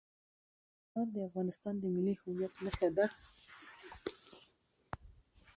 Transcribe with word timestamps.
ننګرهار 0.93 1.07
د 1.13 1.17
افغانستان 1.29 1.73
د 1.79 1.83
ملي 1.95 2.13
هویت 2.21 2.53
نښه 2.63 2.89
ده. 2.97 3.05